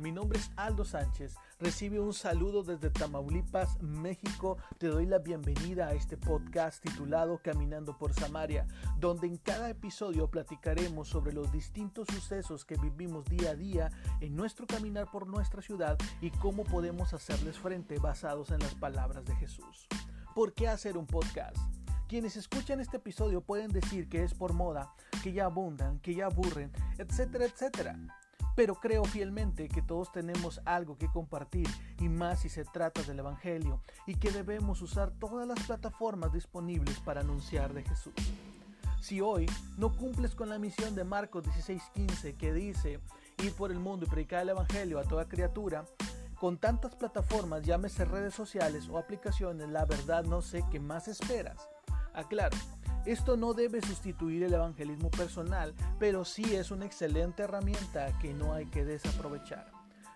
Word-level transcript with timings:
Mi 0.00 0.10
nombre 0.10 0.38
es 0.38 0.50
Aldo 0.56 0.84
Sánchez. 0.84 1.36
Recibe 1.58 2.00
un 2.00 2.14
saludo 2.14 2.62
desde 2.62 2.90
Tamaulipas, 2.90 3.80
México. 3.82 4.56
Te 4.78 4.86
doy 4.86 5.06
la 5.06 5.18
bienvenida 5.18 5.88
a 5.88 5.92
este 5.92 6.16
podcast 6.16 6.82
titulado 6.82 7.40
Caminando 7.42 7.96
por 7.98 8.14
Samaria, 8.14 8.66
donde 8.98 9.26
en 9.26 9.36
cada 9.36 9.68
episodio 9.68 10.30
platicaremos 10.30 11.08
sobre 11.08 11.32
los 11.32 11.52
distintos 11.52 12.08
sucesos 12.08 12.64
que 12.64 12.76
vivimos 12.76 13.26
día 13.26 13.50
a 13.50 13.54
día 13.54 13.90
en 14.20 14.34
nuestro 14.34 14.66
caminar 14.66 15.10
por 15.10 15.26
nuestra 15.26 15.60
ciudad 15.60 15.98
y 16.20 16.30
cómo 16.30 16.64
podemos 16.64 17.12
hacerles 17.12 17.58
frente 17.58 17.98
basados 17.98 18.50
en 18.50 18.60
las 18.60 18.74
palabras 18.74 19.24
de 19.24 19.36
Jesús. 19.36 19.88
¿Por 20.34 20.54
qué 20.54 20.68
hacer 20.68 20.96
un 20.96 21.06
podcast? 21.06 21.56
Quienes 22.08 22.36
escuchan 22.36 22.80
este 22.80 22.96
episodio 22.96 23.42
pueden 23.42 23.70
decir 23.70 24.08
que 24.08 24.24
es 24.24 24.32
por 24.32 24.52
moda, 24.54 24.94
que 25.22 25.32
ya 25.32 25.46
abundan, 25.46 25.98
que 26.00 26.14
ya 26.14 26.26
aburren, 26.26 26.72
etcétera, 26.98 27.44
etcétera 27.44 27.98
pero 28.54 28.74
creo 28.74 29.04
fielmente 29.04 29.68
que 29.68 29.82
todos 29.82 30.12
tenemos 30.12 30.60
algo 30.64 30.96
que 30.96 31.08
compartir 31.08 31.68
y 31.98 32.08
más 32.08 32.40
si 32.40 32.48
se 32.48 32.64
trata 32.64 33.02
del 33.02 33.20
Evangelio 33.20 33.80
y 34.06 34.14
que 34.14 34.30
debemos 34.30 34.82
usar 34.82 35.10
todas 35.10 35.46
las 35.46 35.60
plataformas 35.66 36.32
disponibles 36.32 36.98
para 37.00 37.20
anunciar 37.20 37.72
de 37.72 37.82
Jesús. 37.84 38.14
Si 39.00 39.20
hoy 39.20 39.46
no 39.78 39.92
cumples 39.96 40.34
con 40.34 40.48
la 40.48 40.58
misión 40.58 40.94
de 40.94 41.04
Marcos 41.04 41.44
16:15 41.44 42.36
que 42.36 42.52
dice 42.52 43.00
ir 43.38 43.52
por 43.54 43.72
el 43.72 43.80
mundo 43.80 44.06
y 44.06 44.08
predicar 44.08 44.42
el 44.42 44.50
Evangelio 44.50 45.00
a 45.00 45.04
toda 45.04 45.28
criatura, 45.28 45.84
con 46.38 46.58
tantas 46.58 46.94
plataformas, 46.96 47.62
llámese 47.62 48.04
redes 48.04 48.34
sociales 48.34 48.88
o 48.88 48.98
aplicaciones, 48.98 49.68
la 49.68 49.84
verdad 49.84 50.24
no 50.24 50.42
sé 50.42 50.64
qué 50.70 50.80
más 50.80 51.08
esperas. 51.08 51.68
Aclaro, 52.14 52.56
esto 53.04 53.36
no 53.36 53.52
debe 53.52 53.80
sustituir 53.80 54.44
el 54.44 54.54
evangelismo 54.54 55.10
personal, 55.10 55.74
pero 55.98 56.24
sí 56.24 56.54
es 56.54 56.70
una 56.70 56.86
excelente 56.86 57.42
herramienta 57.42 58.16
que 58.18 58.32
no 58.32 58.54
hay 58.54 58.66
que 58.66 58.84
desaprovechar. 58.84 59.70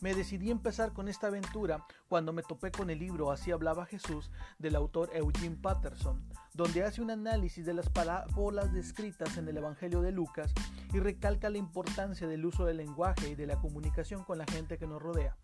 Me 0.00 0.14
decidí 0.14 0.50
empezar 0.50 0.94
con 0.94 1.08
esta 1.08 1.26
aventura 1.26 1.84
cuando 2.08 2.32
me 2.32 2.42
topé 2.42 2.70
con 2.70 2.88
el 2.88 2.98
libro 2.98 3.30
Así 3.30 3.50
hablaba 3.50 3.84
Jesús 3.84 4.30
del 4.58 4.76
autor 4.76 5.10
Eugene 5.12 5.58
Patterson, 5.60 6.24
donde 6.54 6.84
hace 6.84 7.02
un 7.02 7.10
análisis 7.10 7.66
de 7.66 7.74
las 7.74 7.90
parábolas 7.90 8.72
descritas 8.72 9.36
en 9.36 9.46
el 9.46 9.58
Evangelio 9.58 10.00
de 10.00 10.12
Lucas 10.12 10.54
y 10.94 11.00
recalca 11.00 11.50
la 11.50 11.58
importancia 11.58 12.26
del 12.26 12.46
uso 12.46 12.64
del 12.64 12.78
lenguaje 12.78 13.28
y 13.28 13.34
de 13.34 13.46
la 13.46 13.60
comunicación 13.60 14.24
con 14.24 14.38
la 14.38 14.46
gente 14.46 14.78
que 14.78 14.86
nos 14.86 15.02
rodea 15.02 15.36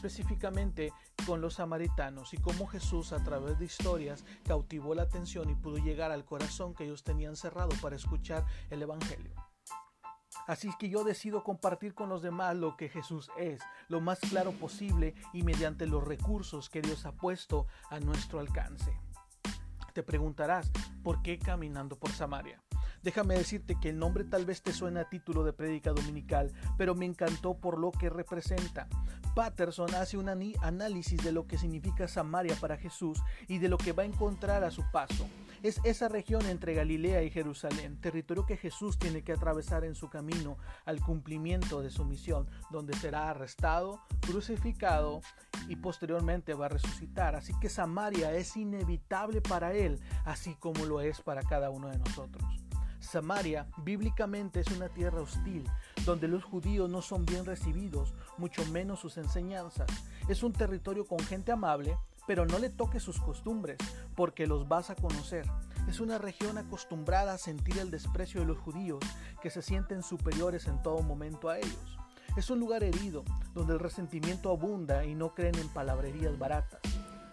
específicamente 0.00 0.94
con 1.26 1.42
los 1.42 1.54
samaritanos 1.54 2.32
y 2.32 2.38
cómo 2.38 2.66
Jesús 2.66 3.12
a 3.12 3.22
través 3.22 3.58
de 3.58 3.66
historias 3.66 4.24
cautivó 4.46 4.94
la 4.94 5.02
atención 5.02 5.50
y 5.50 5.54
pudo 5.54 5.76
llegar 5.76 6.10
al 6.10 6.24
corazón 6.24 6.72
que 6.72 6.84
ellos 6.84 7.04
tenían 7.04 7.36
cerrado 7.36 7.68
para 7.82 7.96
escuchar 7.96 8.46
el 8.70 8.80
Evangelio. 8.80 9.34
Así 10.46 10.70
que 10.78 10.88
yo 10.88 11.04
decido 11.04 11.44
compartir 11.44 11.92
con 11.92 12.08
los 12.08 12.22
demás 12.22 12.56
lo 12.56 12.78
que 12.78 12.88
Jesús 12.88 13.30
es, 13.36 13.60
lo 13.88 14.00
más 14.00 14.18
claro 14.20 14.52
posible 14.52 15.14
y 15.34 15.42
mediante 15.42 15.86
los 15.86 16.02
recursos 16.02 16.70
que 16.70 16.80
Dios 16.80 17.04
ha 17.04 17.12
puesto 17.12 17.66
a 17.90 18.00
nuestro 18.00 18.40
alcance. 18.40 18.98
Te 19.92 20.02
preguntarás, 20.02 20.72
¿por 21.02 21.20
qué 21.20 21.38
caminando 21.38 21.98
por 21.98 22.10
Samaria? 22.10 22.62
Déjame 23.02 23.34
decirte 23.34 23.76
que 23.80 23.88
el 23.88 23.98
nombre 23.98 24.24
tal 24.24 24.44
vez 24.44 24.62
te 24.62 24.72
suena 24.72 25.00
a 25.00 25.08
título 25.08 25.42
de 25.42 25.52
prédica 25.52 25.92
dominical, 25.92 26.52
pero 26.76 26.94
me 26.94 27.06
encantó 27.06 27.54
por 27.54 27.78
lo 27.78 27.92
que 27.92 28.10
representa. 28.10 28.88
Patterson 29.34 29.94
hace 29.94 30.18
un 30.18 30.28
análisis 30.28 31.22
de 31.22 31.32
lo 31.32 31.46
que 31.46 31.56
significa 31.56 32.08
Samaria 32.08 32.56
para 32.60 32.76
Jesús 32.76 33.22
y 33.48 33.58
de 33.58 33.68
lo 33.68 33.78
que 33.78 33.92
va 33.92 34.02
a 34.02 34.06
encontrar 34.06 34.64
a 34.64 34.70
su 34.70 34.82
paso. 34.90 35.26
Es 35.62 35.80
esa 35.84 36.08
región 36.08 36.44
entre 36.46 36.74
Galilea 36.74 37.22
y 37.22 37.30
Jerusalén, 37.30 38.00
territorio 38.00 38.46
que 38.46 38.56
Jesús 38.56 38.98
tiene 38.98 39.22
que 39.22 39.32
atravesar 39.32 39.84
en 39.84 39.94
su 39.94 40.08
camino 40.08 40.56
al 40.86 41.00
cumplimiento 41.00 41.82
de 41.82 41.90
su 41.90 42.04
misión, 42.04 42.48
donde 42.70 42.94
será 42.96 43.30
arrestado, 43.30 44.00
crucificado 44.20 45.20
y 45.68 45.76
posteriormente 45.76 46.54
va 46.54 46.66
a 46.66 46.70
resucitar. 46.70 47.36
Así 47.36 47.52
que 47.60 47.68
Samaria 47.68 48.34
es 48.34 48.56
inevitable 48.56 49.40
para 49.42 49.74
él, 49.74 50.00
así 50.24 50.54
como 50.54 50.84
lo 50.86 51.00
es 51.00 51.20
para 51.20 51.42
cada 51.42 51.70
uno 51.70 51.88
de 51.88 51.98
nosotros. 51.98 52.44
Samaria 53.00 53.66
bíblicamente 53.78 54.60
es 54.60 54.68
una 54.68 54.88
tierra 54.88 55.20
hostil, 55.20 55.64
donde 56.04 56.28
los 56.28 56.44
judíos 56.44 56.88
no 56.88 57.02
son 57.02 57.26
bien 57.26 57.44
recibidos, 57.44 58.14
mucho 58.38 58.64
menos 58.66 59.00
sus 59.00 59.16
enseñanzas. 59.16 59.88
Es 60.28 60.42
un 60.42 60.52
territorio 60.52 61.06
con 61.06 61.18
gente 61.18 61.50
amable, 61.50 61.96
pero 62.26 62.46
no 62.46 62.58
le 62.58 62.70
toques 62.70 63.02
sus 63.02 63.18
costumbres, 63.20 63.78
porque 64.14 64.46
los 64.46 64.68
vas 64.68 64.90
a 64.90 64.94
conocer. 64.94 65.44
Es 65.88 65.98
una 65.98 66.18
región 66.18 66.58
acostumbrada 66.58 67.32
a 67.32 67.38
sentir 67.38 67.78
el 67.78 67.90
desprecio 67.90 68.40
de 68.40 68.46
los 68.46 68.58
judíos, 68.58 69.00
que 69.42 69.50
se 69.50 69.62
sienten 69.62 70.02
superiores 70.02 70.66
en 70.66 70.80
todo 70.82 71.02
momento 71.02 71.48
a 71.48 71.58
ellos. 71.58 71.98
Es 72.36 72.48
un 72.50 72.60
lugar 72.60 72.84
herido, 72.84 73.24
donde 73.54 73.72
el 73.72 73.80
resentimiento 73.80 74.50
abunda 74.50 75.04
y 75.04 75.14
no 75.14 75.34
creen 75.34 75.56
en 75.56 75.68
palabrerías 75.68 76.38
baratas. 76.38 76.80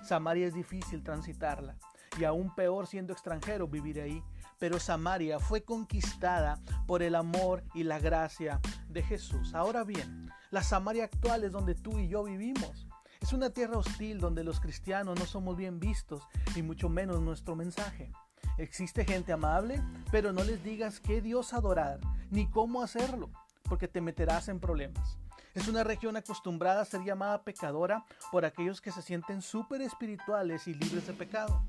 Samaria 0.02 0.48
es 0.48 0.56
difícil 0.56 1.04
transitarla, 1.04 1.76
y 2.18 2.26
aún 2.26 2.54
peor 2.54 2.88
siendo 2.88 3.14
extranjero 3.14 3.68
vivir 3.68 4.02
ahí, 4.02 4.24
pero 4.60 4.80
Samaria 4.80 5.40
fue 5.40 5.64
conquistada 5.64 6.60
por 6.88 7.04
el 7.04 7.16
amor 7.16 7.64
y 7.74 7.84
la 7.84 8.00
gracia 8.00 8.60
de 8.90 9.04
Jesús. 9.04 9.54
Ahora 9.54 9.84
bien, 9.84 10.32
la 10.52 10.64
Samaria 10.64 11.06
actual 11.06 11.44
es 11.44 11.52
donde 11.52 11.76
tú 11.76 12.00
y 12.00 12.08
yo 12.08 12.24
vivimos. 12.24 12.88
Es 13.22 13.34
una 13.34 13.50
tierra 13.50 13.78
hostil 13.78 14.20
donde 14.20 14.44
los 14.44 14.60
cristianos 14.60 15.20
no 15.20 15.26
somos 15.26 15.58
bien 15.58 15.80
vistos 15.80 16.22
y 16.56 16.62
mucho 16.62 16.90
menos 16.90 17.22
nuestro 17.22 17.56
mensaje. 17.56 18.12
Existe 18.58 19.06
gente 19.06 19.34
amable, 19.34 19.82
pero 20.12 20.34
no 20.34 20.44
les 20.44 20.64
digas 20.64 21.00
qué 21.00 21.22
Dios 21.22 21.54
adorar 21.54 22.00
ni 22.32 22.50
cómo 22.50 22.82
hacerlo, 22.82 23.30
porque 23.64 23.88
te 23.88 24.02
meterás 24.02 24.48
en 24.48 24.60
problemas. 24.60 25.18
Es 25.54 25.68
una 25.68 25.84
región 25.84 26.16
acostumbrada 26.18 26.82
a 26.82 26.86
ser 26.86 27.04
llamada 27.04 27.44
pecadora 27.44 28.06
por 28.32 28.46
aquellos 28.46 28.80
que 28.80 28.92
se 28.92 29.02
sienten 29.02 29.42
súper 29.42 29.82
espirituales 29.82 30.68
y 30.68 30.74
libres 30.74 31.08
de 31.08 31.14
pecado. 31.14 31.64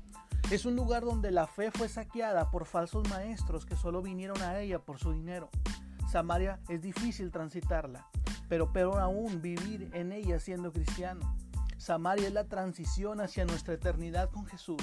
Es 0.51 0.65
un 0.65 0.75
lugar 0.75 1.05
donde 1.05 1.29
la 1.29 1.45
fe 1.45 1.69
fue 1.69 1.87
saqueada 1.87 2.49
por 2.49 2.65
falsos 2.65 3.07
maestros 3.07 3.67
que 3.67 3.75
solo 3.75 4.01
vinieron 4.01 4.41
a 4.41 4.59
ella 4.59 4.79
por 4.79 4.97
su 4.97 5.11
dinero. 5.11 5.51
Samaria 6.11 6.59
es 6.69 6.81
difícil 6.81 7.29
transitarla, 7.29 8.07
pero 8.47 8.73
peor 8.73 8.99
aún 8.99 9.43
vivir 9.43 9.91
en 9.93 10.11
ella 10.11 10.39
siendo 10.39 10.73
cristiano. 10.73 11.37
Samaria 11.77 12.29
es 12.29 12.33
la 12.33 12.45
transición 12.45 13.21
hacia 13.21 13.45
nuestra 13.45 13.75
eternidad 13.75 14.31
con 14.31 14.47
Jesús. 14.47 14.81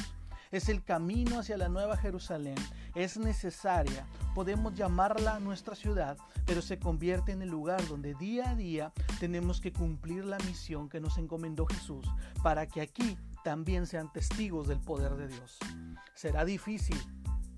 Es 0.53 0.69
el 0.69 0.85
camino 0.85 1.41
hacia 1.41 1.57
la 1.57 1.69
nueva 1.69 1.97
Jerusalén. 1.97 2.55
Es 2.95 3.17
necesaria. 3.17 4.07
Podemos 4.37 4.73
llamarla 4.77 5.41
nuestra 5.41 5.75
ciudad, 5.75 6.17
pero 6.47 6.63
se 6.63 6.79
convierte 6.79 7.33
en 7.33 7.43
el 7.43 7.49
lugar 7.49 7.85
donde 7.89 8.15
día 8.15 8.51
a 8.51 8.55
día 8.55 8.93
tenemos 9.19 9.61
que 9.61 9.73
cumplir 9.73 10.25
la 10.27 10.39
misión 10.39 10.89
que 10.89 11.01
nos 11.01 11.19
encomendó 11.19 11.67
Jesús, 11.67 12.07
para 12.45 12.69
que 12.69 12.81
aquí 12.81 13.19
también 13.47 13.87
sean 13.87 14.13
testigos 14.13 14.67
del 14.67 14.81
poder 14.81 15.15
de 15.15 15.29
Dios. 15.29 15.57
Será 16.15 16.45
difícil 16.45 17.01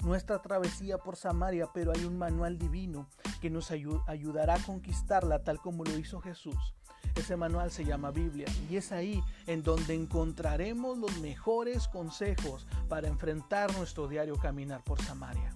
nuestra 0.05 0.43
travesía 0.43 0.99
por 0.99 1.17
Samaria, 1.17 1.71
pero 1.73 1.93
hay 1.97 2.05
un 2.05 2.19
manual 2.19 2.59
divino 2.59 3.09
que 3.41 3.49
nos 3.49 3.71
ayudará 3.71 4.57
a 4.57 4.63
conquistarla 4.63 5.45
tal 5.45 5.61
como 5.61 5.85
lo 5.85 5.97
hizo 5.97 6.21
Jesús. 6.21 6.75
Ese 7.15 7.37
manual 7.37 7.71
se 7.71 7.87
llama 7.87 8.11
Biblia 8.11 8.45
y 8.69 8.77
es 8.77 8.93
ahí 8.93 9.25
en 9.47 9.63
donde 9.63 9.95
encontraremos 9.95 10.99
los 10.99 11.19
mejores 11.21 11.89
consejos 11.89 12.67
para 12.91 13.09
enfrentar 13.09 13.75
nuestro 13.79 14.09
diario 14.09 14.37
caminar 14.37 14.85
por 14.85 15.01
Samaria. 15.01 15.55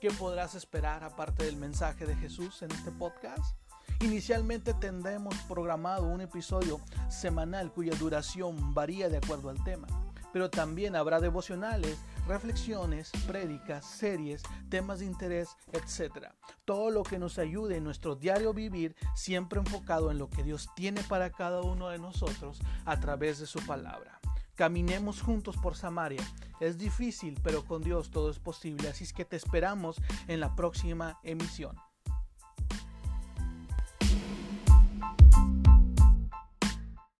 ¿Qué 0.00 0.10
podrás 0.12 0.54
esperar 0.54 1.04
aparte 1.04 1.44
del 1.44 1.56
mensaje 1.56 2.06
de 2.06 2.16
Jesús 2.16 2.62
en 2.62 2.70
este 2.70 2.90
podcast? 2.90 3.54
Inicialmente 4.00 4.74
tendremos 4.74 5.34
programado 5.48 6.06
un 6.06 6.20
episodio 6.20 6.80
semanal 7.08 7.72
cuya 7.72 7.96
duración 7.96 8.72
varía 8.72 9.08
de 9.08 9.16
acuerdo 9.16 9.50
al 9.50 9.62
tema, 9.64 9.88
pero 10.32 10.48
también 10.50 10.94
habrá 10.94 11.18
devocionales, 11.18 11.98
reflexiones, 12.28 13.10
prédicas, 13.26 13.84
series, 13.84 14.42
temas 14.68 15.00
de 15.00 15.06
interés, 15.06 15.56
etc. 15.72 16.28
Todo 16.64 16.90
lo 16.90 17.02
que 17.02 17.18
nos 17.18 17.38
ayude 17.38 17.78
en 17.78 17.84
nuestro 17.84 18.14
diario 18.14 18.54
vivir, 18.54 18.94
siempre 19.16 19.58
enfocado 19.58 20.12
en 20.12 20.18
lo 20.18 20.30
que 20.30 20.44
Dios 20.44 20.68
tiene 20.76 21.02
para 21.02 21.30
cada 21.30 21.62
uno 21.62 21.88
de 21.88 21.98
nosotros 21.98 22.60
a 22.84 23.00
través 23.00 23.40
de 23.40 23.46
su 23.46 23.58
palabra. 23.66 24.20
Caminemos 24.54 25.22
juntos 25.22 25.56
por 25.56 25.74
Samaria. 25.74 26.22
Es 26.60 26.78
difícil, 26.78 27.36
pero 27.42 27.64
con 27.64 27.82
Dios 27.82 28.12
todo 28.12 28.30
es 28.30 28.38
posible, 28.38 28.88
así 28.88 29.02
es 29.02 29.12
que 29.12 29.24
te 29.24 29.34
esperamos 29.34 30.00
en 30.28 30.38
la 30.38 30.54
próxima 30.54 31.18
emisión. 31.24 31.76